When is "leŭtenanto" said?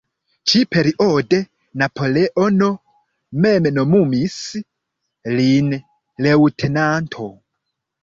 6.29-7.33